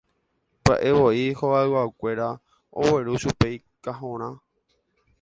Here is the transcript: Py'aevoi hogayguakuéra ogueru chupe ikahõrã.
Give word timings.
Py'aevoi 0.63 1.25
hogayguakuéra 1.41 2.29
ogueru 2.81 3.13
chupe 3.21 3.47
ikahõrã. 3.57 4.31